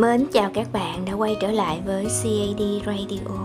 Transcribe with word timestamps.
Mến 0.00 0.26
chào 0.32 0.50
các 0.54 0.72
bạn 0.72 1.04
đã 1.04 1.12
quay 1.12 1.36
trở 1.40 1.50
lại 1.50 1.80
với 1.86 2.04
CAD 2.04 2.62
Radio 2.86 3.36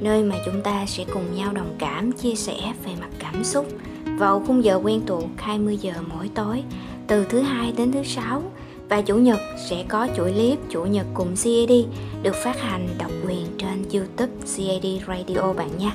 Nơi 0.00 0.22
mà 0.22 0.36
chúng 0.44 0.62
ta 0.62 0.86
sẽ 0.86 1.04
cùng 1.12 1.34
nhau 1.34 1.52
đồng 1.52 1.74
cảm, 1.78 2.12
chia 2.12 2.34
sẻ 2.34 2.72
về 2.84 2.92
mặt 3.00 3.08
cảm 3.18 3.44
xúc 3.44 3.66
Vào 4.18 4.42
khung 4.46 4.64
giờ 4.64 4.80
quen 4.84 5.00
thuộc 5.06 5.24
20 5.36 5.76
giờ 5.76 5.92
mỗi 6.14 6.30
tối 6.34 6.62
Từ 7.06 7.24
thứ 7.24 7.40
hai 7.40 7.72
đến 7.76 7.92
thứ 7.92 8.02
sáu. 8.04 8.42
Và 8.88 9.00
Chủ 9.00 9.16
nhật 9.16 9.40
sẽ 9.68 9.84
có 9.88 10.08
chuỗi 10.16 10.32
clip 10.32 10.58
Chủ 10.70 10.84
nhật 10.84 11.06
cùng 11.14 11.34
CAD 11.44 11.72
Được 12.22 12.34
phát 12.34 12.60
hành 12.60 12.88
độc 12.98 13.10
quyền 13.26 13.46
trên 13.58 13.84
YouTube 13.92 14.32
CAD 14.56 14.86
Radio 15.08 15.52
bạn 15.52 15.78
nhé. 15.78 15.90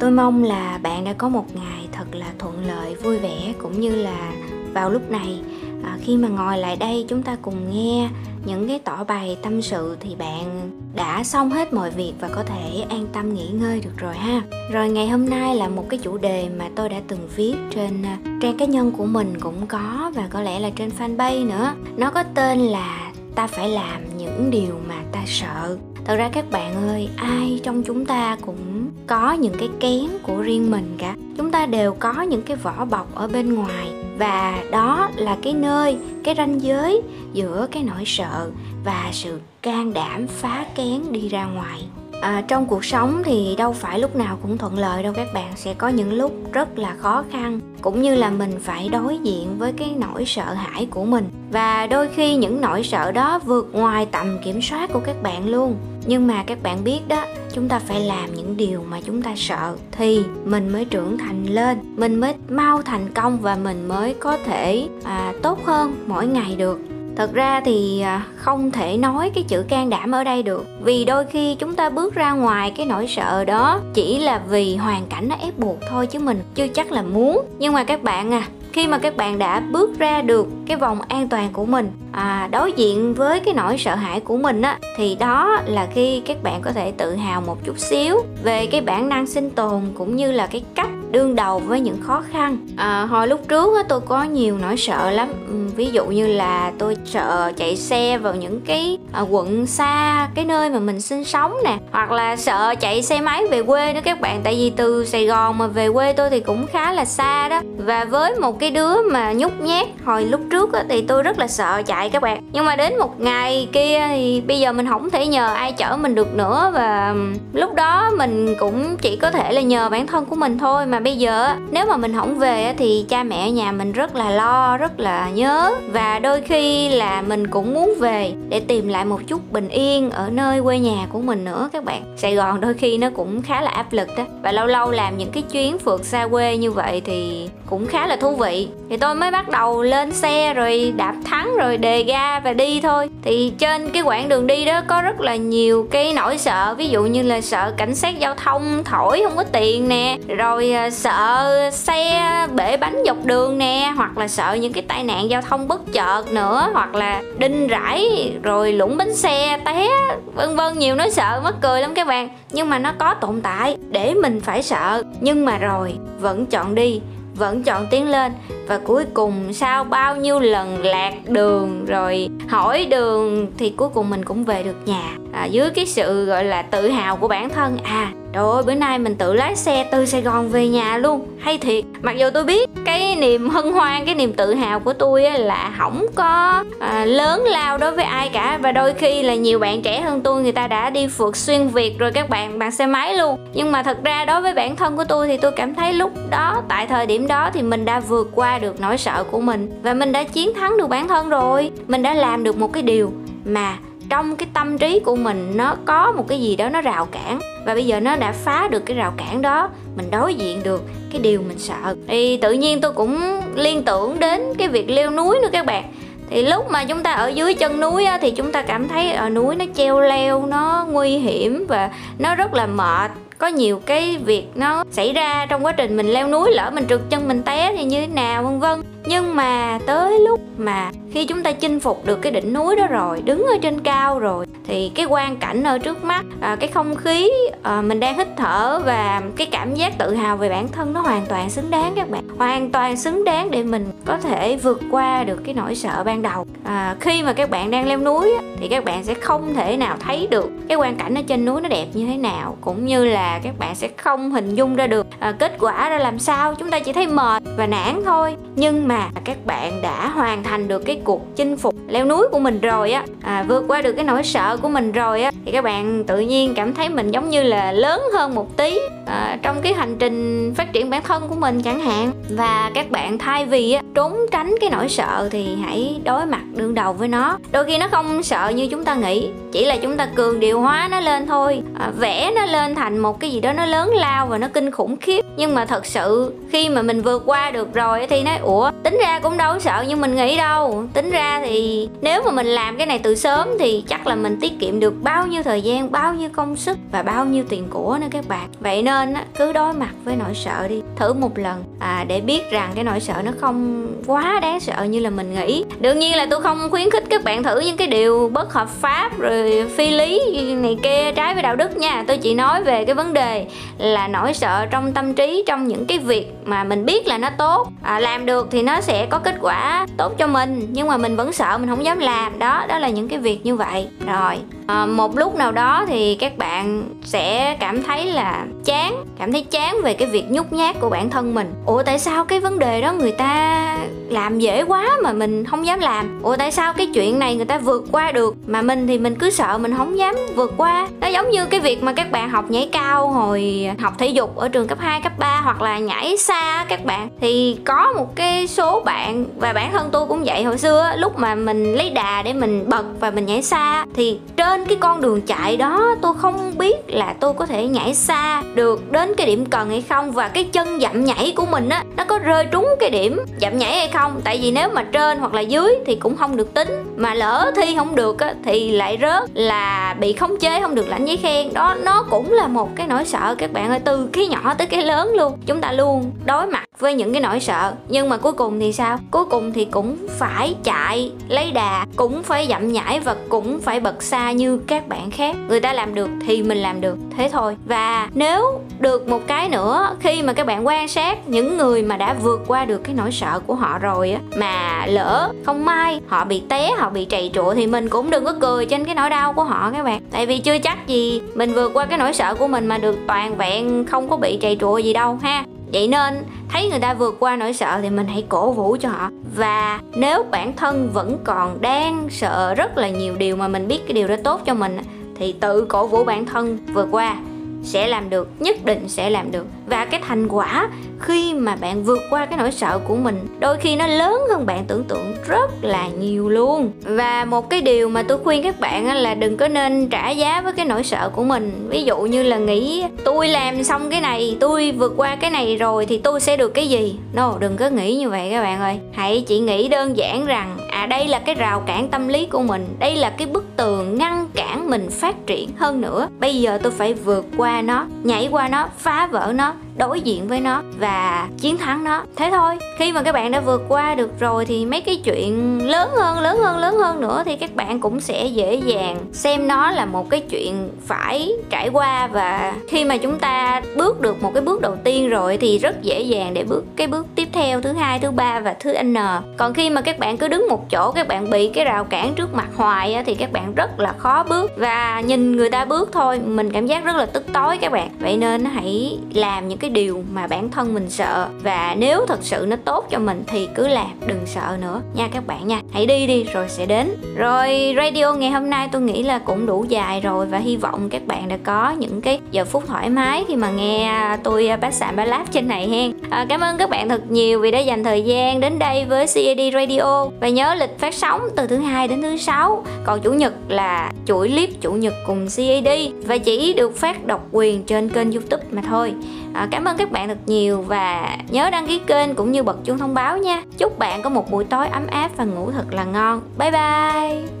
Tôi 0.00 0.10
mong 0.10 0.44
là 0.44 0.78
bạn 0.82 1.04
đã 1.04 1.12
có 1.12 1.28
một 1.28 1.46
ngày 1.54 1.88
thật 1.92 2.06
là 2.12 2.32
thuận 2.38 2.66
lợi, 2.66 2.94
vui 2.94 3.18
vẻ 3.18 3.54
Cũng 3.58 3.80
như 3.80 3.94
là 3.94 4.32
vào 4.74 4.90
lúc 4.90 5.10
này 5.10 5.40
à, 5.88 5.98
khi 6.00 6.16
mà 6.16 6.28
ngồi 6.28 6.58
lại 6.58 6.76
đây 6.76 7.04
chúng 7.08 7.22
ta 7.22 7.36
cùng 7.42 7.72
nghe 7.72 8.08
những 8.44 8.68
cái 8.68 8.78
tỏ 8.78 9.04
bày 9.04 9.36
tâm 9.42 9.62
sự 9.62 9.96
thì 10.00 10.14
bạn 10.14 10.70
đã 10.94 11.24
xong 11.24 11.50
hết 11.50 11.72
mọi 11.72 11.90
việc 11.90 12.12
và 12.20 12.28
có 12.28 12.42
thể 12.42 12.84
an 12.88 13.06
tâm 13.12 13.34
nghỉ 13.34 13.48
ngơi 13.48 13.80
được 13.80 13.96
rồi 13.96 14.14
ha. 14.14 14.42
Rồi 14.72 14.88
ngày 14.88 15.08
hôm 15.08 15.30
nay 15.30 15.56
là 15.56 15.68
một 15.68 15.84
cái 15.88 15.98
chủ 16.02 16.18
đề 16.18 16.48
mà 16.58 16.68
tôi 16.74 16.88
đã 16.88 17.00
từng 17.08 17.28
viết 17.36 17.54
trên 17.70 18.02
à, 18.02 18.18
trang 18.42 18.56
cá 18.58 18.64
nhân 18.64 18.92
của 18.92 19.06
mình 19.06 19.40
cũng 19.40 19.66
có 19.66 20.12
và 20.14 20.28
có 20.30 20.40
lẽ 20.42 20.60
là 20.60 20.70
trên 20.70 20.90
fanpage 20.98 21.46
nữa. 21.46 21.72
Nó 21.96 22.10
có 22.10 22.22
tên 22.34 22.58
là 22.58 23.12
ta 23.34 23.46
phải 23.46 23.68
làm 23.68 24.18
những 24.18 24.50
điều 24.50 24.80
mà 24.88 24.94
ta 25.12 25.22
sợ 25.26 25.78
thật 26.04 26.16
ra 26.16 26.28
các 26.32 26.50
bạn 26.50 26.88
ơi 26.88 27.08
ai 27.16 27.60
trong 27.62 27.82
chúng 27.82 28.06
ta 28.06 28.36
cũng 28.46 28.90
có 29.06 29.32
những 29.32 29.54
cái 29.58 29.68
kén 29.80 30.08
của 30.22 30.42
riêng 30.42 30.70
mình 30.70 30.94
cả. 30.98 31.16
Chúng 31.36 31.50
ta 31.50 31.66
đều 31.66 31.94
có 31.98 32.22
những 32.22 32.42
cái 32.42 32.56
vỏ 32.56 32.84
bọc 32.84 33.14
ở 33.14 33.28
bên 33.28 33.54
ngoài 33.54 33.87
và 34.18 34.64
đó 34.70 35.10
là 35.16 35.36
cái 35.42 35.52
nơi, 35.52 35.96
cái 36.24 36.34
ranh 36.34 36.62
giới 36.62 37.02
giữa 37.32 37.66
cái 37.72 37.82
nỗi 37.82 38.02
sợ 38.06 38.50
và 38.84 39.10
sự 39.12 39.40
can 39.62 39.92
đảm 39.92 40.26
phá 40.26 40.66
kén 40.74 41.12
đi 41.12 41.28
ra 41.28 41.44
ngoài 41.44 41.82
à, 42.20 42.44
trong 42.48 42.66
cuộc 42.66 42.84
sống 42.84 43.22
thì 43.24 43.54
đâu 43.58 43.72
phải 43.72 43.98
lúc 43.98 44.16
nào 44.16 44.38
cũng 44.42 44.58
thuận 44.58 44.78
lợi 44.78 45.02
đâu 45.02 45.12
các 45.16 45.28
bạn 45.34 45.52
sẽ 45.56 45.74
có 45.74 45.88
những 45.88 46.12
lúc 46.12 46.32
rất 46.52 46.78
là 46.78 46.94
khó 46.98 47.24
khăn 47.30 47.60
cũng 47.80 48.02
như 48.02 48.14
là 48.14 48.30
mình 48.30 48.52
phải 48.60 48.88
đối 48.88 49.18
diện 49.18 49.58
với 49.58 49.72
cái 49.72 49.94
nỗi 49.98 50.24
sợ 50.24 50.52
hãi 50.54 50.86
của 50.90 51.04
mình. 51.04 51.28
Và 51.50 51.86
đôi 51.86 52.08
khi 52.08 52.36
những 52.36 52.60
nỗi 52.60 52.82
sợ 52.82 53.12
đó 53.12 53.38
vượt 53.44 53.68
ngoài 53.72 54.06
tầm 54.06 54.38
kiểm 54.44 54.62
soát 54.62 54.90
của 54.92 55.00
các 55.00 55.22
bạn 55.22 55.48
luôn. 55.48 55.76
Nhưng 56.06 56.26
mà 56.26 56.44
các 56.46 56.62
bạn 56.62 56.84
biết 56.84 57.00
đó 57.08 57.24
chúng 57.52 57.68
ta 57.68 57.78
phải 57.78 58.00
làm 58.00 58.34
những 58.34 58.56
điều 58.56 58.84
mà 58.88 59.00
chúng 59.00 59.22
ta 59.22 59.32
sợ 59.36 59.76
thì 59.92 60.22
mình 60.44 60.68
mới 60.68 60.84
trưởng 60.84 61.18
thành 61.18 61.46
lên 61.46 61.78
mình 61.96 62.20
mới 62.20 62.34
mau 62.48 62.82
thành 62.82 63.08
công 63.14 63.38
và 63.38 63.56
mình 63.56 63.88
mới 63.88 64.14
có 64.14 64.38
thể 64.44 64.88
à, 65.04 65.32
tốt 65.42 65.64
hơn 65.64 66.04
mỗi 66.06 66.26
ngày 66.26 66.56
được 66.56 66.97
thật 67.18 67.32
ra 67.32 67.60
thì 67.64 68.00
à, 68.00 68.26
không 68.36 68.70
thể 68.70 68.96
nói 68.96 69.30
cái 69.34 69.44
chữ 69.48 69.64
can 69.68 69.90
đảm 69.90 70.12
ở 70.12 70.24
đây 70.24 70.42
được. 70.42 70.66
Vì 70.80 71.04
đôi 71.04 71.24
khi 71.24 71.54
chúng 71.54 71.74
ta 71.74 71.90
bước 71.90 72.14
ra 72.14 72.32
ngoài 72.32 72.72
cái 72.76 72.86
nỗi 72.86 73.06
sợ 73.06 73.44
đó 73.44 73.80
chỉ 73.94 74.18
là 74.18 74.42
vì 74.48 74.76
hoàn 74.76 75.06
cảnh 75.06 75.28
nó 75.28 75.36
ép 75.40 75.58
buộc 75.58 75.78
thôi 75.90 76.06
chứ 76.06 76.18
mình 76.18 76.42
chưa 76.54 76.68
chắc 76.68 76.92
là 76.92 77.02
muốn. 77.02 77.44
Nhưng 77.58 77.72
mà 77.72 77.84
các 77.84 78.02
bạn 78.02 78.30
à 78.30 78.48
khi 78.72 78.86
mà 78.86 78.98
các 78.98 79.16
bạn 79.16 79.38
đã 79.38 79.60
bước 79.60 79.98
ra 79.98 80.22
được 80.22 80.46
cái 80.66 80.76
vòng 80.76 81.00
an 81.08 81.28
toàn 81.28 81.48
của 81.52 81.66
mình 81.66 81.90
à, 82.12 82.48
đối 82.52 82.72
diện 82.72 83.14
với 83.14 83.40
cái 83.40 83.54
nỗi 83.54 83.78
sợ 83.78 83.94
hãi 83.94 84.20
của 84.20 84.36
mình 84.36 84.62
á 84.62 84.78
thì 84.96 85.14
đó 85.14 85.60
là 85.66 85.88
khi 85.94 86.22
các 86.26 86.42
bạn 86.42 86.62
có 86.62 86.72
thể 86.72 86.92
tự 86.92 87.14
hào 87.14 87.40
một 87.40 87.64
chút 87.64 87.78
xíu 87.78 88.16
về 88.42 88.66
cái 88.66 88.80
bản 88.80 89.08
năng 89.08 89.26
sinh 89.26 89.50
tồn 89.50 89.80
cũng 89.94 90.16
như 90.16 90.32
là 90.32 90.46
cái 90.46 90.64
cách 90.74 90.90
đương 91.10 91.36
đầu 91.36 91.58
với 91.58 91.80
những 91.80 92.02
khó 92.02 92.22
khăn. 92.32 92.56
À, 92.76 93.06
hồi 93.10 93.28
lúc 93.28 93.48
trước 93.48 93.76
á, 93.76 93.82
tôi 93.88 94.00
có 94.00 94.22
nhiều 94.22 94.58
nỗi 94.62 94.76
sợ 94.76 95.10
lắm. 95.10 95.28
Ừ, 95.48 95.54
ví 95.76 95.86
dụ 95.86 96.06
như 96.06 96.26
là 96.26 96.72
tôi 96.78 96.96
sợ 97.04 97.52
chạy 97.56 97.76
xe 97.76 98.18
vào 98.18 98.34
những 98.34 98.60
cái 98.60 98.98
à, 99.12 99.20
quận 99.20 99.66
xa 99.66 100.28
cái 100.34 100.44
nơi 100.44 100.70
mà 100.70 100.78
mình 100.78 101.00
sinh 101.00 101.24
sống 101.24 101.56
nè 101.64 101.78
hoặc 101.92 102.12
là 102.12 102.36
sợ 102.36 102.74
chạy 102.80 103.02
xe 103.02 103.20
máy 103.20 103.46
về 103.46 103.62
quê 103.62 103.92
nữa 103.92 104.00
các 104.04 104.20
bạn. 104.20 104.40
Tại 104.44 104.54
vì 104.54 104.70
từ 104.70 105.04
sài 105.04 105.26
gòn 105.26 105.58
mà 105.58 105.66
về 105.66 105.88
quê 105.92 106.12
tôi 106.12 106.30
thì 106.30 106.40
cũng 106.40 106.66
khá 106.66 106.92
là 106.92 107.04
xa 107.04 107.48
đó. 107.48 107.60
Và 107.76 108.04
với 108.04 108.34
một 108.34 108.60
cái 108.60 108.70
đứa 108.70 109.02
mà 109.02 109.32
nhút 109.32 109.52
nhát 109.60 109.86
hồi 110.04 110.24
lúc 110.24 110.40
trước 110.50 110.72
á, 110.72 110.84
thì 110.88 111.02
tôi 111.02 111.22
rất 111.22 111.38
là 111.38 111.48
sợ 111.48 111.82
chạy 111.86 112.10
các 112.10 112.22
bạn. 112.22 112.42
Nhưng 112.52 112.64
mà 112.64 112.76
đến 112.76 112.98
một 112.98 113.20
ngày 113.20 113.68
kia 113.72 114.08
thì 114.08 114.40
bây 114.40 114.60
giờ 114.60 114.72
mình 114.72 114.86
không 114.88 115.10
thể 115.10 115.26
nhờ 115.26 115.54
ai 115.54 115.72
chở 115.72 115.96
mình 115.96 116.14
được 116.14 116.34
nữa. 116.34 116.70
Và 116.74 117.10
ừ, 117.10 117.20
lúc 117.52 117.74
đó 117.74 118.10
mình 118.18 118.54
cũng 118.60 118.96
chỉ 118.96 119.16
có 119.16 119.30
thể 119.30 119.52
là 119.52 119.60
nhờ 119.60 119.88
bản 119.88 120.06
thân 120.06 120.24
của 120.24 120.36
mình 120.36 120.58
thôi 120.58 120.86
mà 120.86 120.97
bây 121.00 121.16
giờ 121.16 121.56
nếu 121.70 121.86
mà 121.86 121.96
mình 121.96 122.16
không 122.16 122.38
về 122.38 122.74
thì 122.78 123.04
cha 123.08 123.22
mẹ 123.22 123.46
ở 123.46 123.50
nhà 123.50 123.72
mình 123.72 123.92
rất 123.92 124.16
là 124.16 124.30
lo, 124.30 124.76
rất 124.76 125.00
là 125.00 125.30
nhớ. 125.30 125.74
Và 125.92 126.18
đôi 126.18 126.40
khi 126.40 126.88
là 126.88 127.22
mình 127.22 127.46
cũng 127.46 127.74
muốn 127.74 127.94
về 128.00 128.32
để 128.48 128.60
tìm 128.60 128.88
lại 128.88 129.04
một 129.04 129.20
chút 129.26 129.52
bình 129.52 129.68
yên 129.68 130.10
ở 130.10 130.28
nơi 130.32 130.62
quê 130.62 130.78
nhà 130.78 131.06
của 131.12 131.20
mình 131.20 131.44
nữa 131.44 131.68
các 131.72 131.84
bạn. 131.84 132.02
Sài 132.16 132.34
gòn 132.34 132.60
đôi 132.60 132.74
khi 132.74 132.98
nó 132.98 133.08
cũng 133.16 133.42
khá 133.42 133.60
là 133.60 133.70
áp 133.70 133.92
lực 133.92 134.08
đó. 134.16 134.24
Và 134.42 134.52
lâu 134.52 134.66
lâu 134.66 134.90
làm 134.90 135.18
những 135.18 135.30
cái 135.30 135.42
chuyến 135.42 135.78
phượt 135.78 136.04
xa 136.04 136.26
quê 136.26 136.56
như 136.56 136.70
vậy 136.70 137.02
thì 137.04 137.48
cũng 137.66 137.86
khá 137.86 138.06
là 138.06 138.16
thú 138.16 138.30
vị. 138.30 138.68
Thì 138.90 138.96
tôi 138.96 139.14
mới 139.14 139.30
bắt 139.30 139.48
đầu 139.48 139.82
lên 139.82 140.12
xe 140.12 140.54
rồi 140.54 140.92
đạp 140.96 141.14
thắng 141.24 141.56
rồi 141.56 141.76
đề 141.76 142.02
ga 142.02 142.40
và 142.40 142.52
đi 142.52 142.80
thôi. 142.80 143.08
Thì 143.22 143.52
trên 143.58 143.90
cái 143.90 144.02
quãng 144.02 144.28
đường 144.28 144.46
đi 144.46 144.64
đó 144.64 144.80
có 144.86 145.02
rất 145.02 145.20
là 145.20 145.36
nhiều 145.36 145.88
cái 145.90 146.12
nỗi 146.12 146.38
sợ. 146.38 146.74
Ví 146.78 146.88
dụ 146.88 147.02
như 147.02 147.22
là 147.22 147.40
sợ 147.40 147.72
cảnh 147.76 147.94
sát 147.94 148.18
giao 148.18 148.34
thông 148.34 148.84
thổi 148.84 149.20
không 149.24 149.36
có 149.36 149.44
tiền 149.44 149.88
nè, 149.88 150.18
rồi 150.28 150.72
à, 150.72 150.87
à, 150.88 150.90
sợ 150.90 151.70
xe 151.72 152.46
bể 152.54 152.76
bánh 152.76 153.02
dọc 153.06 153.24
đường 153.24 153.58
nè 153.58 153.92
hoặc 153.96 154.18
là 154.18 154.28
sợ 154.28 154.52
những 154.52 154.72
cái 154.72 154.82
tai 154.88 155.04
nạn 155.04 155.30
giao 155.30 155.42
thông 155.42 155.68
bất 155.68 155.92
chợt 155.92 156.32
nữa 156.32 156.68
hoặc 156.72 156.94
là 156.94 157.22
đinh 157.38 157.68
rải 157.68 158.32
rồi 158.42 158.72
lũng 158.72 158.96
bánh 158.96 159.14
xe 159.14 159.58
té 159.64 159.88
vân 160.34 160.56
vân 160.56 160.78
nhiều 160.78 160.94
nỗi 160.94 161.10
sợ 161.10 161.40
mắc 161.44 161.54
cười 161.60 161.80
lắm 161.80 161.94
các 161.94 162.06
bạn. 162.06 162.28
Nhưng 162.50 162.70
mà 162.70 162.78
nó 162.78 162.92
có 162.98 163.14
tồn 163.14 163.40
tại 163.40 163.76
để 163.90 164.14
mình 164.14 164.40
phải 164.40 164.62
sợ. 164.62 165.02
Nhưng 165.20 165.44
mà 165.44 165.58
rồi 165.58 165.94
vẫn 166.20 166.46
chọn 166.46 166.74
đi 166.74 167.00
vẫn 167.34 167.62
chọn 167.62 167.86
tiến 167.90 168.10
lên. 168.10 168.32
Và 168.66 168.80
cuối 168.84 169.04
cùng 169.14 169.52
sau 169.52 169.84
bao 169.84 170.16
nhiêu 170.16 170.40
lần 170.40 170.84
lạc 170.84 171.12
đường 171.26 171.84
rồi 171.86 172.28
hỏi 172.48 172.86
đường 172.90 173.46
thì 173.58 173.70
cuối 173.70 173.88
cùng 173.88 174.10
mình 174.10 174.24
cũng 174.24 174.44
về 174.44 174.62
được 174.62 174.76
nhà 174.86 175.16
à, 175.38 175.44
dưới 175.44 175.70
cái 175.70 175.86
sự 175.86 176.24
gọi 176.24 176.44
là 176.44 176.62
tự 176.62 176.88
hào 176.88 177.16
của 177.16 177.28
bản 177.28 177.48
thân 177.48 177.78
à 177.82 178.12
Trời 178.32 178.44
ơi 178.44 178.62
bữa 178.66 178.74
nay 178.74 178.98
mình 178.98 179.14
tự 179.14 179.34
lái 179.34 179.56
xe 179.56 179.88
từ 179.90 180.06
Sài 180.06 180.22
Gòn 180.22 180.48
về 180.48 180.68
nhà 180.68 180.98
luôn. 180.98 181.26
Hay 181.38 181.58
thiệt 181.58 181.84
Mặc 182.02 182.16
dù 182.18 182.30
tôi 182.34 182.44
biết 182.44 182.70
cái 182.84 183.16
niềm 183.16 183.48
hân 183.48 183.72
hoan 183.72 184.04
Cái 184.06 184.14
niềm 184.14 184.32
tự 184.32 184.54
hào 184.54 184.80
của 184.80 184.92
tôi 184.92 185.24
á, 185.24 185.38
là 185.38 185.74
không 185.78 186.06
có 186.14 186.64
à, 186.78 187.04
lớn 187.04 187.44
lao 187.44 187.78
đối 187.78 187.92
với 187.92 188.04
ai 188.04 188.30
cả. 188.32 188.58
Và 188.62 188.72
đôi 188.72 188.94
khi 188.94 189.22
là 189.22 189.34
nhiều 189.34 189.58
bạn 189.58 189.82
trẻ 189.82 190.00
hơn 190.00 190.20
tôi 190.20 190.42
Người 190.42 190.52
ta 190.52 190.66
đã 190.66 190.90
đi 190.90 191.06
phượt 191.06 191.36
xuyên 191.36 191.68
Việt 191.68 191.98
rồi 191.98 192.10
các 192.12 192.28
bạn 192.28 192.58
bằng 192.58 192.70
xe 192.70 192.86
máy 192.86 193.14
luôn. 193.14 193.38
Nhưng 193.54 193.72
mà 193.72 193.82
thật 193.82 193.98
ra 194.04 194.24
đối 194.24 194.40
với 194.40 194.54
bản 194.54 194.76
thân 194.76 194.96
của 194.96 195.04
tôi 195.04 195.28
Thì 195.28 195.36
tôi 195.36 195.52
cảm 195.52 195.74
thấy 195.74 195.92
lúc 195.92 196.10
đó 196.30 196.62
Tại 196.68 196.86
thời 196.86 197.06
điểm 197.06 197.28
đó 197.28 197.50
thì 197.54 197.62
mình 197.62 197.84
đã 197.84 198.00
vượt 198.00 198.30
qua 198.34 198.58
được 198.58 198.80
nỗi 198.80 198.98
sợ 198.98 199.24
của 199.30 199.40
mình. 199.40 199.80
Và 199.82 199.94
mình 199.94 200.12
đã 200.12 200.24
chiến 200.24 200.54
thắng 200.54 200.76
được 200.78 200.86
bản 200.86 201.08
thân 201.08 201.28
rồi. 201.28 201.70
Mình 201.86 202.02
đã 202.02 202.14
làm 202.14 202.44
được 202.44 202.56
một 202.56 202.72
cái 202.72 202.82
điều 202.82 203.12
mà 203.44 203.76
trong 204.08 204.36
cái 204.36 204.48
tâm 204.54 204.78
trí 204.78 205.00
của 205.00 205.16
mình 205.16 205.52
nó 205.56 205.76
có 205.84 206.12
một 206.12 206.28
cái 206.28 206.40
gì 206.40 206.56
đó 206.56 206.68
nó 206.68 206.80
rào 206.80 207.06
cản. 207.06 207.38
Và 207.64 207.74
bây 207.74 207.86
giờ 207.86 208.00
nó 208.00 208.16
đã 208.16 208.32
phá 208.32 208.68
được 208.70 208.80
cái 208.86 208.96
rào 208.96 209.12
cản 209.16 209.42
đó 209.42 209.68
mình 209.96 210.10
đối 210.10 210.34
diện 210.34 210.62
được 210.62 210.82
cái 211.12 211.20
điều 211.20 211.42
mình 211.48 211.58
sợ. 211.58 211.96
Thì 212.08 212.36
tự 212.36 212.52
nhiên 212.52 212.80
tôi 212.80 212.92
cũng 212.92 213.40
liên 213.54 213.82
tưởng 213.84 214.18
đến 214.18 214.42
cái 214.58 214.68
việc 214.68 214.90
leo 214.90 215.10
núi 215.10 215.38
nữa 215.42 215.48
các 215.52 215.66
bạn. 215.66 215.84
Thì 216.30 216.42
lúc 216.42 216.70
mà 216.70 216.84
chúng 216.84 217.02
ta 217.02 217.12
ở 217.12 217.28
dưới 217.28 217.54
chân 217.54 217.80
núi 217.80 218.04
á, 218.04 218.18
thì 218.22 218.30
chúng 218.30 218.52
ta 218.52 218.62
cảm 218.62 218.88
thấy 218.88 219.12
ở 219.12 219.28
núi 219.28 219.54
nó 219.56 219.64
treo 219.74 220.00
leo 220.00 220.46
nó 220.46 220.86
nguy 220.90 221.10
hiểm 221.10 221.64
và 221.68 221.90
nó 222.18 222.34
rất 222.34 222.54
là 222.54 222.66
mệt. 222.66 223.10
Có 223.38 223.46
nhiều 223.46 223.80
cái 223.86 224.18
việc 224.24 224.44
nó 224.54 224.84
xảy 224.90 225.12
ra 225.12 225.46
trong 225.46 225.66
quá 225.66 225.72
trình 225.72 225.96
mình 225.96 226.12
leo 226.12 226.28
núi 226.28 226.52
lỡ 226.52 226.70
mình 226.74 226.86
trượt 226.88 227.00
chân 227.10 227.28
mình 227.28 227.42
té 227.42 227.74
thì 227.76 227.84
như 227.84 228.00
thế 228.00 228.06
nào 228.06 228.42
vân 228.42 228.60
vân. 228.60 228.82
Nhưng 229.06 229.36
mà 229.36 229.78
tới 229.86 230.20
lúc 230.20 230.40
mà 230.58 230.90
khi 231.12 231.24
chúng 231.24 231.42
ta 231.42 231.52
chinh 231.52 231.80
phục 231.80 232.06
được 232.06 232.22
cái 232.22 232.32
đỉnh 232.32 232.52
núi 232.52 232.76
đó 232.76 232.86
rồi 232.86 233.22
đứng 233.22 233.46
ở 233.46 233.58
trên 233.62 233.80
cao 233.80 234.18
rồi 234.18 234.46
thì 234.64 234.92
cái 234.94 235.06
quang 235.06 235.36
cảnh 235.36 235.62
ở 235.62 235.78
trước 235.78 236.04
mắt 236.04 236.24
à, 236.40 236.56
cái 236.60 236.68
không 236.68 236.96
khí 236.96 237.30
à, 237.62 237.82
mình 237.82 238.00
đang 238.00 238.18
hít 238.18 238.28
thở 238.36 238.80
và 238.84 239.22
cái 239.36 239.46
cảm 239.50 239.74
giác 239.74 239.98
tự 239.98 240.14
hào 240.14 240.36
về 240.36 240.48
bản 240.48 240.68
thân 240.68 240.92
nó 240.92 241.00
hoàn 241.00 241.26
toàn 241.26 241.50
xứng 241.50 241.70
đáng 241.70 241.92
các 241.96 242.10
bạn. 242.10 242.24
Hoàn 242.38 242.70
toàn 242.70 242.96
xứng 242.96 243.24
đáng 243.24 243.50
để 243.50 243.62
mình 243.62 243.92
có 244.04 244.18
thể 244.18 244.56
vượt 244.56 244.80
qua 244.90 245.24
được 245.24 245.40
cái 245.44 245.54
nỗi 245.54 245.74
sợ 245.74 246.02
ban 246.04 246.22
đầu. 246.22 246.46
À, 246.64 246.96
khi 247.00 247.22
mà 247.22 247.32
các 247.32 247.50
bạn 247.50 247.70
đang 247.70 247.88
leo 247.88 247.98
núi 247.98 248.32
thì 248.60 248.68
các 248.68 248.84
bạn 248.84 249.04
sẽ 249.04 249.14
không 249.14 249.54
thể 249.54 249.76
nào 249.76 249.96
thấy 250.00 250.26
được 250.30 250.50
cái 250.68 250.78
quang 250.78 250.96
cảnh 250.96 251.14
ở 251.14 251.22
trên 251.26 251.44
núi 251.44 251.60
nó 251.60 251.68
đẹp 251.68 251.86
như 251.94 252.06
thế 252.06 252.16
nào 252.16 252.56
cũng 252.60 252.86
như 252.86 253.04
là 253.04 253.40
các 253.42 253.58
bạn 253.58 253.74
sẽ 253.74 253.88
không 253.96 254.30
hình 254.30 254.54
dung 254.54 254.76
ra 254.76 254.86
được 254.86 255.06
à, 255.18 255.32
kết 255.38 255.56
quả 255.60 255.88
ra 255.88 255.98
làm 255.98 256.18
sao. 256.18 256.54
Chúng 256.54 256.70
ta 256.70 256.80
chỉ 256.80 256.92
thấy 256.92 257.06
mệt 257.06 257.42
và 257.56 257.66
nản 257.66 258.02
thôi. 258.04 258.36
Nhưng 258.56 258.88
mà 258.88 258.98
mà 258.98 259.20
các 259.24 259.46
bạn 259.46 259.82
đã 259.82 260.08
hoàn 260.08 260.42
thành 260.42 260.68
được 260.68 260.82
cái 260.84 260.97
cuộc 261.04 261.36
chinh 261.36 261.56
phục 261.56 261.74
leo 261.88 262.04
núi 262.04 262.28
của 262.30 262.38
mình 262.38 262.60
rồi 262.60 262.92
á 262.92 263.04
à, 263.22 263.44
vượt 263.48 263.64
qua 263.68 263.82
được 263.82 263.92
cái 263.92 264.04
nỗi 264.04 264.22
sợ 264.22 264.56
của 264.62 264.68
mình 264.68 264.92
rồi 264.92 265.22
á 265.22 265.30
thì 265.44 265.52
các 265.52 265.64
bạn 265.64 266.04
tự 266.06 266.20
nhiên 266.20 266.54
cảm 266.56 266.74
thấy 266.74 266.88
mình 266.88 267.10
giống 267.10 267.30
như 267.30 267.42
là 267.42 267.72
lớn 267.72 268.02
hơn 268.14 268.34
một 268.34 268.56
tí 268.56 268.78
à, 269.06 269.38
trong 269.42 269.60
cái 269.62 269.72
hành 269.72 269.96
trình 269.98 270.54
phát 270.56 270.72
triển 270.72 270.90
bản 270.90 271.02
thân 271.02 271.28
của 271.28 271.34
mình 271.34 271.62
chẳng 271.62 271.80
hạn. 271.80 272.10
Và 272.30 272.70
các 272.74 272.90
bạn 272.90 273.18
thay 273.18 273.44
vì 273.46 273.72
á, 273.72 273.82
trốn 273.94 274.16
tránh 274.32 274.54
cái 274.60 274.70
nỗi 274.70 274.88
sợ 274.88 275.28
thì 275.32 275.56
hãy 275.62 276.00
đối 276.04 276.26
mặt 276.26 276.42
đương 276.56 276.74
đầu 276.74 276.92
với 276.92 277.08
nó. 277.08 277.38
Đôi 277.52 277.64
khi 277.64 277.78
nó 277.78 277.88
không 277.90 278.22
sợ 278.22 278.52
như 278.54 278.68
chúng 278.70 278.84
ta 278.84 278.94
nghĩ 278.94 279.30
chỉ 279.52 279.64
là 279.64 279.76
chúng 279.76 279.96
ta 279.96 280.06
cường 280.14 280.40
điều 280.40 280.60
hóa 280.60 280.88
nó 280.90 281.00
lên 281.00 281.26
thôi 281.26 281.62
à, 281.78 281.90
vẽ 281.98 282.32
nó 282.36 282.44
lên 282.44 282.74
thành 282.74 282.98
một 282.98 283.20
cái 283.20 283.30
gì 283.30 283.40
đó 283.40 283.52
nó 283.52 283.66
lớn 283.66 283.90
lao 283.94 284.26
và 284.26 284.38
nó 284.38 284.48
kinh 284.48 284.70
khủng 284.70 284.96
khiếp. 284.96 285.24
Nhưng 285.36 285.54
mà 285.54 285.64
thật 285.64 285.86
sự 285.86 286.32
khi 286.50 286.68
mà 286.68 286.82
mình 286.82 287.02
vượt 287.02 287.22
qua 287.26 287.50
được 287.50 287.74
rồi 287.74 288.06
thì 288.10 288.22
nói 288.22 288.38
ủa 288.38 288.70
tính 288.82 288.98
ra 289.00 289.18
cũng 289.18 289.36
đâu 289.36 289.58
sợ 289.58 289.84
như 289.88 289.96
mình 289.96 290.16
nghĩ 290.16 290.36
đâu 290.36 290.84
tính 290.94 291.10
ra 291.10 291.40
thì 291.44 291.88
nếu 292.00 292.22
mà 292.24 292.30
mình 292.30 292.46
làm 292.46 292.76
cái 292.76 292.86
này 292.86 292.98
từ 292.98 293.14
sớm 293.14 293.48
thì 293.60 293.84
chắc 293.88 294.06
là 294.06 294.14
mình 294.14 294.38
tiết 294.40 294.52
kiệm 294.60 294.80
được 294.80 294.94
bao 295.02 295.26
nhiêu 295.26 295.42
thời 295.42 295.62
gian 295.62 295.92
bao 295.92 296.14
nhiêu 296.14 296.28
công 296.32 296.56
sức 296.56 296.78
và 296.92 297.02
bao 297.02 297.24
nhiêu 297.24 297.44
tiền 297.48 297.66
của 297.70 297.98
nữa 298.00 298.06
các 298.10 298.28
bạn. 298.28 298.48
Vậy 298.60 298.82
nên 298.82 299.14
cứ 299.38 299.52
đối 299.52 299.72
mặt 299.72 299.90
với 300.04 300.16
nỗi 300.16 300.34
sợ 300.34 300.68
đi 300.68 300.82
thử 300.96 301.12
một 301.12 301.38
lần. 301.38 301.64
À, 301.78 302.04
để 302.08 302.20
biết 302.20 302.50
rằng 302.50 302.70
cái 302.74 302.84
nỗi 302.84 303.00
sợ 303.00 303.14
nó 303.24 303.32
không 303.40 303.86
quá 304.06 304.40
đáng 304.42 304.60
sợ 304.60 304.82
như 304.82 305.00
là 305.00 305.10
mình 305.10 305.34
nghĩ. 305.34 305.64
Đương 305.80 305.98
nhiên 305.98 306.16
là 306.16 306.26
tôi 306.30 306.42
không 306.42 306.70
khuyến 306.70 306.90
khích 306.90 307.04
các 307.10 307.24
bạn 307.24 307.42
thử 307.42 307.60
những 307.60 307.76
cái 307.76 307.86
điều 307.86 308.30
bất 308.32 308.52
hợp 308.52 308.68
pháp 308.68 309.18
rồi 309.18 309.66
phi 309.76 309.90
lý 309.90 310.20
này 310.54 310.78
kia 310.82 311.12
trái 311.12 311.34
với 311.34 311.42
đạo 311.42 311.56
đức 311.56 311.76
nha. 311.76 312.04
Tôi 312.06 312.18
chỉ 312.18 312.34
nói 312.34 312.64
về 312.64 312.84
cái 312.84 312.94
vấn 312.94 313.14
đề 313.14 313.46
là 313.78 314.08
nỗi 314.08 314.34
sợ 314.34 314.66
trong 314.70 314.92
tâm 314.92 315.14
trí 315.14 315.44
trong 315.46 315.66
những 315.66 315.86
cái 315.86 315.98
việc 315.98 316.32
mà 316.44 316.64
mình 316.64 316.86
biết 316.86 317.06
là 317.06 317.18
nó 317.18 317.30
tốt. 317.38 317.68
À, 317.82 318.00
làm 318.00 318.26
được 318.26 318.48
thì 318.50 318.62
nó 318.62 318.80
sẽ 318.80 319.06
có 319.06 319.18
kết 319.18 319.34
quả 319.40 319.86
tốt 319.96 320.12
cho 320.18 320.26
mình 320.26 320.66
nhưng 320.78 320.88
mà 320.88 320.96
mình 320.96 321.16
vẫn 321.16 321.32
sợ, 321.32 321.58
mình 321.58 321.68
không 321.68 321.84
dám 321.84 321.98
làm. 321.98 322.38
Đó 322.38 322.66
đó 322.68 322.78
là 322.78 322.88
những 322.88 323.08
cái 323.08 323.18
việc 323.18 323.46
như 323.46 323.56
vậy. 323.56 323.88
Rồi 324.06 324.38
à, 324.68 324.86
một 324.86 325.16
lúc 325.16 325.34
nào 325.34 325.52
đó 325.52 325.84
thì 325.88 326.14
các 326.14 326.38
bạn 326.38 326.84
sẽ 327.04 327.56
cảm 327.60 327.82
thấy 327.82 328.06
là 328.06 328.46
chán 328.64 329.04
cảm 329.18 329.32
thấy 329.32 329.42
chán 329.42 329.82
về 329.82 329.94
cái 329.94 330.08
việc 330.08 330.24
nhút 330.30 330.52
nhát 330.52 330.80
của 330.80 330.90
bản 330.90 331.10
thân 331.10 331.34
mình. 331.34 331.54
Ủa 331.66 331.82
tại 331.82 331.98
sao 331.98 332.24
cái 332.24 332.40
vấn 332.40 332.58
đề 332.58 332.80
đó 332.80 332.92
người 332.92 333.12
ta 333.12 333.78
làm 334.08 334.38
dễ 334.38 334.62
quá 334.62 334.88
mà 335.02 335.12
mình 335.12 335.44
không 335.44 335.66
dám 335.66 335.80
làm? 335.80 336.22
Ủa 336.22 336.36
tại 336.36 336.52
sao 336.52 336.72
cái 336.72 336.88
chuyện 336.94 337.18
này 337.18 337.36
người 337.36 337.44
ta 337.44 337.58
vượt 337.58 337.84
qua 337.92 338.12
được 338.12 338.34
mà 338.46 338.62
mình 338.62 338.86
thì 338.86 338.98
mình 338.98 339.14
cứ 339.14 339.30
sợ 339.30 339.58
mình 339.58 339.76
không 339.76 339.98
dám 339.98 340.14
vượt 340.34 340.52
qua? 340.56 340.88
Nó 341.00 341.08
giống 341.08 341.30
như 341.30 341.46
cái 341.46 341.60
việc 341.60 341.82
mà 341.82 341.92
các 341.92 342.10
bạn 342.10 342.30
học 342.30 342.50
nhảy 342.50 342.68
cao 342.72 343.08
hồi 343.08 343.68
học 343.78 343.92
thể 343.98 344.06
dục 344.06 344.36
ở 344.36 344.48
trường 344.48 344.68
cấp 344.68 344.78
2, 344.80 345.00
cấp 345.00 345.12
3 345.18 345.40
hoặc 345.44 345.62
là 345.62 345.78
nhảy 345.78 346.16
xa 346.16 346.64
các 346.68 346.84
bạn. 346.84 347.08
Thì 347.20 347.56
có 347.64 347.92
một 347.96 348.16
cái 348.16 348.46
số 348.46 348.80
bạn 348.80 349.24
và 349.36 349.52
bản 349.52 349.72
thân 349.72 349.88
tôi 349.92 350.06
cũng 350.06 350.24
vậy 350.24 350.42
hồi 350.42 350.58
xưa 350.58 350.92
lúc 350.96 351.18
mà 351.18 351.34
mình 351.34 351.74
lấy 351.74 351.90
đà 351.90 352.22
để 352.22 352.32
mình 352.32 352.68
bật 352.68 352.84
và 353.00 353.10
mình 353.10 353.26
nhảy 353.26 353.42
xa 353.42 353.84
thì 353.94 354.18
trên 354.36 354.57
cái 354.68 354.76
con 354.80 355.00
đường 355.00 355.20
chạy 355.20 355.56
đó, 355.56 355.94
tôi 356.02 356.14
không 356.18 356.58
biết 356.58 356.76
là 356.86 357.14
tôi 357.20 357.34
có 357.34 357.46
thể 357.46 357.66
nhảy 357.66 357.94
xa 357.94 358.42
được 358.54 358.92
đến 358.92 359.14
cái 359.16 359.26
điểm 359.26 359.46
cần 359.46 359.70
hay 359.70 359.82
không. 359.82 360.12
Và 360.12 360.28
cái 360.28 360.44
chân 360.44 360.80
dặm 360.80 361.04
nhảy 361.04 361.32
của 361.36 361.46
mình 361.46 361.68
á, 361.68 361.84
nó 361.96 362.04
có 362.04 362.18
rơi 362.18 362.46
trúng 362.50 362.68
cái 362.80 362.90
điểm 362.90 363.20
dặm 363.40 363.58
nhảy 363.58 363.76
hay 363.76 363.88
không. 363.88 364.20
Tại 364.24 364.38
vì 364.42 364.50
nếu 364.50 364.68
mà 364.68 364.82
trên 364.82 365.18
hoặc 365.18 365.34
là 365.34 365.40
dưới 365.40 365.74
thì 365.86 365.94
cũng 365.94 366.16
không 366.16 366.36
được 366.36 366.54
tính. 366.54 366.68
Mà 366.96 367.14
lỡ 367.14 367.52
thi 367.56 367.74
không 367.76 367.94
được 367.94 368.18
á, 368.18 368.34
thì 368.44 368.70
lại 368.70 368.98
rớt 369.00 369.30
là 369.34 369.96
bị 370.00 370.12
khống 370.12 370.38
chế 370.40 370.60
không 370.60 370.74
được 370.74 370.88
lãnh 370.88 371.04
giấy 371.04 371.16
khen. 371.16 371.52
Đó, 371.52 371.74
nó 371.82 372.04
cũng 372.10 372.32
là 372.32 372.46
một 372.46 372.68
cái 372.76 372.86
nỗi 372.86 373.04
sợ. 373.04 373.34
Các 373.38 373.52
bạn 373.52 373.70
ơi, 373.70 373.80
từ 373.84 374.08
cái 374.12 374.26
nhỏ 374.26 374.54
tới 374.58 374.66
cái 374.66 374.82
lớn 374.82 375.12
luôn, 375.16 375.38
chúng 375.46 375.60
ta 375.60 375.72
luôn 375.72 376.12
đối 376.24 376.46
mặt 376.46 376.64
với 376.78 376.94
những 376.94 377.12
cái 377.12 377.22
nỗi 377.22 377.40
sợ. 377.40 377.72
Nhưng 377.88 378.08
mà 378.08 378.16
cuối 378.16 378.32
cùng 378.32 378.60
thì 378.60 378.72
sao? 378.72 378.98
Cuối 379.10 379.24
cùng 379.24 379.52
thì 379.52 379.64
cũng 379.64 379.96
phải 380.18 380.54
chạy, 380.64 381.12
lấy 381.28 381.50
đà, 381.50 381.86
cũng 381.96 382.22
phải 382.22 382.46
dặm 382.50 382.72
nhảy 382.72 383.00
và 383.00 383.16
cũng 383.28 383.60
phải 383.60 383.80
bật 383.80 384.02
xa 384.02 384.32
như 384.32 384.47
các 384.66 384.88
bạn 384.88 385.10
khác. 385.10 385.36
Người 385.48 385.60
ta 385.60 385.72
làm 385.72 385.94
được 385.94 386.08
thì 386.26 386.42
mình 386.42 386.58
làm 386.58 386.80
được. 386.80 386.96
Thế 387.16 387.28
thôi. 387.32 387.56
Và 387.66 388.08
nếu 388.14 388.60
được 388.78 389.08
một 389.08 389.20
cái 389.26 389.48
nữa, 389.48 389.96
khi 390.00 390.22
mà 390.22 390.32
các 390.32 390.46
bạn 390.46 390.66
quan 390.66 390.88
sát 390.88 391.28
những 391.28 391.56
người 391.56 391.82
mà 391.82 391.96
đã 391.96 392.14
vượt 392.22 392.40
qua 392.46 392.64
được 392.64 392.84
cái 392.84 392.94
nỗi 392.94 393.12
sợ 393.12 393.40
của 393.46 393.54
họ 393.54 393.78
rồi 393.78 394.10
á, 394.10 394.20
mà 394.36 394.86
lỡ 394.86 395.32
không 395.46 395.64
may, 395.64 396.00
họ 396.08 396.24
bị 396.24 396.42
té, 396.48 396.70
họ 396.78 396.90
bị 396.90 397.04
trầy 397.04 397.30
trụa 397.34 397.54
thì 397.54 397.66
mình 397.66 397.88
cũng 397.88 398.10
đừng 398.10 398.24
có 398.24 398.34
cười 398.40 398.66
trên 398.66 398.84
cái 398.84 398.94
nỗi 398.94 399.10
đau 399.10 399.32
của 399.32 399.44
họ 399.44 399.70
các 399.70 399.82
bạn. 399.82 400.00
Tại 400.10 400.26
vì 400.26 400.38
chưa 400.38 400.58
chắc 400.58 400.86
gì 400.86 401.22
mình 401.34 401.54
vượt 401.54 401.70
qua 401.74 401.86
cái 401.86 401.98
nỗi 401.98 402.12
sợ 402.12 402.34
của 402.34 402.48
mình 402.48 402.66
mà 402.66 402.78
được 402.78 402.98
toàn 403.06 403.36
vẹn 403.36 403.84
không 403.86 404.08
có 404.08 404.16
bị 404.16 404.38
trầy 404.42 404.56
trụa 404.60 404.78
gì 404.78 404.92
đâu 404.92 405.18
ha. 405.22 405.44
Vậy 405.72 405.88
nên 405.88 406.24
thấy 406.48 406.68
người 406.68 406.80
ta 406.80 406.94
vượt 406.94 407.16
qua 407.20 407.36
nỗi 407.36 407.52
sợ 407.52 407.78
thì 407.82 407.90
mình 407.90 408.06
hãy 408.06 408.24
cổ 408.28 408.52
vũ 408.52 408.76
cho 408.80 408.88
họ. 408.88 409.10
Và 409.36 409.80
nếu 409.94 410.22
bản 410.30 410.52
thân 410.56 410.90
vẫn 410.92 411.18
còn 411.24 411.60
đang 411.60 412.06
sợ 412.10 412.54
rất 412.54 412.78
là 412.78 412.88
nhiều 412.88 413.16
điều 413.16 413.36
mà 413.36 413.48
mình 413.48 413.68
biết 413.68 413.80
cái 413.86 413.92
điều 413.92 414.08
đó 414.08 414.16
tốt 414.24 414.40
cho 414.44 414.54
mình 414.54 414.78
thì 415.16 415.32
tự 415.32 415.64
cổ 415.64 415.86
vũ 415.86 416.04
bản 416.04 416.26
thân 416.26 416.58
vượt 416.74 416.88
qua 416.90 417.16
sẽ 417.62 417.86
làm 417.86 418.10
được, 418.10 418.28
nhất 418.38 418.64
định 418.64 418.88
sẽ 418.88 419.10
làm 419.10 419.30
được. 419.30 419.46
Và 419.66 419.84
cái 419.84 420.00
thành 420.08 420.28
quả 420.28 420.68
khi 421.00 421.34
mà 421.34 421.56
bạn 421.56 421.84
vượt 421.84 421.98
qua 422.10 422.26
cái 422.26 422.38
nỗi 422.38 422.52
sợ 422.52 422.80
của 422.88 422.96
mình, 422.96 423.26
đôi 423.40 423.56
khi 423.56 423.76
nó 423.76 423.86
lớn 423.86 424.20
hơn 424.30 424.46
bạn 424.46 424.64
tưởng 424.68 424.84
tượng 424.84 425.14
rất 425.26 425.50
là 425.62 425.88
nhiều 425.88 426.28
luôn. 426.28 426.70
Và 426.82 427.24
một 427.24 427.50
cái 427.50 427.60
điều 427.60 427.88
mà 427.88 428.02
tôi 428.02 428.18
khuyên 428.18 428.42
các 428.42 428.60
bạn 428.60 428.86
là 428.86 429.14
đừng 429.14 429.36
có 429.36 429.48
nên 429.48 429.88
trả 429.88 430.10
giá 430.10 430.40
với 430.40 430.52
cái 430.52 430.66
nỗi 430.66 430.82
sợ 430.82 431.10
của 431.14 431.24
mình. 431.24 431.66
Ví 431.68 431.84
dụ 431.84 431.98
như 431.98 432.22
là 432.22 432.36
nghĩ, 432.36 432.84
tôi 433.04 433.28
làm 433.28 433.64
xong 433.64 433.90
cái 433.90 434.00
này, 434.00 434.36
tôi 434.40 434.72
vượt 434.72 434.92
qua 434.96 435.16
cái 435.16 435.30
này 435.30 435.56
rồi 435.56 435.86
thì 435.86 435.98
tôi 435.98 436.20
sẽ 436.20 436.36
được 436.36 436.54
cái 436.54 436.68
gì? 436.68 436.96
No, 437.12 437.34
đừng 437.38 437.56
có 437.56 437.68
nghĩ 437.68 437.96
như 437.96 438.08
vậy 438.10 438.28
các 438.30 438.42
bạn 438.42 438.60
ơi. 438.60 438.78
Hãy 438.92 439.24
chỉ 439.26 439.38
nghĩ 439.38 439.68
đơn 439.68 439.96
giản 439.96 440.26
rằng 440.26 440.58
à 440.70 440.86
đây 440.86 441.08
là 441.08 441.18
cái 441.18 441.34
rào 441.34 441.60
cản 441.66 441.88
tâm 441.88 442.08
lý 442.08 442.26
của 442.26 442.42
mình, 442.42 442.66
đây 442.78 442.96
là 442.96 443.10
cái 443.10 443.26
bức 443.26 443.44
tường 443.56 443.98
ngăn 443.98 444.28
cản 444.34 444.70
mình 444.70 444.90
phát 444.90 445.26
triển 445.26 445.50
hơn 445.56 445.80
nữa. 445.80 446.08
Bây 446.20 446.40
giờ 446.40 446.58
tôi 446.62 446.72
phải 446.72 446.94
vượt 446.94 447.24
qua 447.36 447.47
qua 447.48 447.62
nó 447.62 447.86
nhảy 448.04 448.28
qua 448.30 448.48
nó 448.48 448.68
phá 448.78 449.06
vỡ 449.06 449.32
nó 449.34 449.52
đối 449.78 450.00
diện 450.00 450.28
với 450.28 450.40
nó 450.40 450.62
và 450.78 451.28
chiến 451.40 451.58
thắng 451.58 451.84
nó. 451.84 452.02
Thế 452.16 452.30
thôi, 452.30 452.58
khi 452.76 452.92
mà 452.92 453.02
các 453.02 453.12
bạn 453.12 453.30
đã 453.30 453.40
vượt 453.40 453.62
qua 453.68 453.94
được 453.94 454.20
rồi 454.20 454.46
thì 454.46 454.66
mấy 454.66 454.80
cái 454.80 454.96
chuyện 455.04 455.58
lớn 455.68 455.90
hơn 455.96 456.18
lớn 456.18 456.38
hơn 456.38 456.58
lớn 456.58 456.74
hơn 456.78 457.00
nữa 457.00 457.22
thì 457.24 457.36
các 457.36 457.54
bạn 457.54 457.80
cũng 457.80 458.00
sẽ 458.00 458.26
dễ 458.26 458.54
dàng 458.54 458.98
xem 459.12 459.48
nó 459.48 459.70
là 459.70 459.84
một 459.84 460.10
cái 460.10 460.20
chuyện 460.20 460.68
phải 460.86 461.32
trải 461.50 461.68
qua. 461.68 462.06
Và 462.06 462.54
khi 462.68 462.84
mà 462.84 462.96
chúng 462.96 463.18
ta 463.18 463.62
bước 463.76 464.00
được 464.00 464.22
một 464.22 464.30
cái 464.34 464.42
bước 464.42 464.60
đầu 464.60 464.76
tiên 464.84 465.08
rồi 465.08 465.36
thì 465.36 465.58
rất 465.58 465.82
dễ 465.82 466.00
dàng 466.00 466.34
để 466.34 466.44
bước 466.44 466.64
cái 466.76 466.86
bước 466.86 467.06
tiếp 467.14 467.28
theo, 467.32 467.60
thứ 467.60 467.72
hai, 467.72 467.98
thứ 467.98 468.10
ba 468.10 468.40
và 468.40 468.54
thứ 468.60 468.74
n. 468.82 468.96
Còn 469.36 469.54
khi 469.54 469.70
mà 469.70 469.80
các 469.80 469.98
bạn 469.98 470.16
cứ 470.16 470.28
đứng 470.28 470.46
một 470.48 470.70
chỗ, 470.70 470.92
các 470.92 471.08
bạn 471.08 471.30
bị 471.30 471.48
cái 471.48 471.64
rào 471.64 471.84
cản 471.84 472.14
trước 472.14 472.34
mặt 472.34 472.48
hoài 472.56 473.02
thì 473.06 473.14
các 473.14 473.32
bạn 473.32 473.54
rất 473.54 473.80
là 473.80 473.94
khó 473.98 474.24
bước. 474.28 474.50
Và 474.56 475.00
nhìn 475.00 475.36
người 475.36 475.50
ta 475.50 475.64
bước 475.64 475.88
thôi, 475.92 476.18
mình 476.18 476.52
cảm 476.52 476.66
giác 476.66 476.84
rất 476.84 476.96
là 476.96 477.06
tức 477.06 477.24
tối 477.32 477.58
các 477.58 477.72
bạn. 477.72 477.88
Vậy 478.00 478.16
nên 478.16 478.44
hãy 478.44 478.98
làm 479.14 479.48
những 479.48 479.58
cái 479.58 479.67
cái 479.68 479.84
điều 479.84 480.04
mà 480.12 480.26
bản 480.26 480.50
thân 480.50 480.74
mình 480.74 480.90
sợ. 480.90 481.28
Và 481.42 481.74
nếu 481.78 482.06
thật 482.06 482.18
sự 482.22 482.46
nó 482.48 482.56
tốt 482.64 482.86
cho 482.90 482.98
mình 482.98 483.24
thì 483.26 483.48
cứ 483.54 483.68
làm 483.68 483.86
đừng 484.06 484.26
sợ 484.26 484.56
nữa. 484.60 484.82
Nha 484.94 485.08
các 485.12 485.26
bạn 485.26 485.48
nha. 485.48 485.60
Hãy 485.72 485.86
đi 485.86 486.06
đi 486.06 486.24
rồi 486.24 486.48
sẽ 486.48 486.66
đến. 486.66 486.88
Rồi 487.16 487.74
radio 487.76 488.12
ngày 488.12 488.30
hôm 488.30 488.50
nay 488.50 488.68
tôi 488.72 488.82
nghĩ 488.82 489.02
là 489.02 489.18
cũng 489.18 489.46
đủ 489.46 489.64
dài 489.68 490.00
rồi 490.00 490.26
và 490.26 490.38
hy 490.38 490.56
vọng 490.56 490.88
các 490.90 491.06
bạn 491.06 491.28
đã 491.28 491.36
có 491.44 491.70
những 491.70 492.00
cái 492.00 492.20
giờ 492.30 492.44
phút 492.44 492.66
thoải 492.66 492.90
mái 492.90 493.24
khi 493.28 493.36
mà 493.36 493.50
nghe 493.50 493.84
à, 493.84 494.18
tôi 494.24 494.48
à, 494.48 494.56
bác 494.56 494.74
sạm 494.74 494.96
bá 494.96 495.04
láp 495.04 495.32
trên 495.32 495.48
này 495.48 495.68
hen. 495.68 495.92
À, 496.10 496.26
cảm 496.28 496.40
ơn 496.40 496.58
các 496.58 496.70
bạn 496.70 496.88
thật 496.88 497.10
nhiều 497.10 497.40
vì 497.40 497.50
đã 497.50 497.58
dành 497.58 497.84
thời 497.84 498.02
gian 498.02 498.40
đến 498.40 498.58
đây 498.58 498.84
với 498.84 499.06
CAD 499.14 499.54
Radio. 499.54 500.04
Và 500.20 500.28
nhớ 500.28 500.54
lịch 500.54 500.78
phát 500.78 500.94
sóng 500.94 501.20
từ 501.36 501.46
thứ 501.46 501.56
hai 501.56 501.88
đến 501.88 502.02
thứ 502.02 502.16
sáu. 502.16 502.64
Còn 502.84 503.00
chủ 503.00 503.12
nhật 503.12 503.32
là 503.48 503.92
chuỗi 504.06 504.28
clip 504.28 504.60
chủ 504.60 504.72
nhật 504.72 504.94
cùng 505.06 505.26
CAD 505.36 505.68
và 506.06 506.18
chỉ 506.18 506.54
được 506.54 506.76
phát 506.76 507.06
độc 507.06 507.26
quyền 507.32 507.62
trên 507.62 507.88
kênh 507.88 508.12
youtube 508.12 508.44
mà 508.50 508.62
thôi 508.68 508.94
à, 509.34 509.48
cảm 509.50 509.64
ơn 509.64 509.76
các 509.76 509.92
bạn 509.92 510.08
thật 510.08 510.18
nhiều 510.26 510.62
và 510.62 511.16
nhớ 511.30 511.50
đăng 511.50 511.66
ký 511.66 511.80
kênh 511.86 512.14
cũng 512.14 512.32
như 512.32 512.42
bật 512.42 512.56
chuông 512.64 512.78
thông 512.78 512.94
báo 512.94 513.18
nha. 513.18 513.42
Chúc 513.58 513.78
bạn 513.78 514.02
có 514.02 514.10
một 514.10 514.30
buổi 514.30 514.44
tối 514.44 514.68
ấm 514.68 514.86
áp 514.86 515.10
và 515.16 515.24
ngủ 515.24 515.50
thật 515.50 515.66
là 515.70 515.84
ngon. 515.84 516.20
Bye 516.38 516.50
bye! 516.50 517.37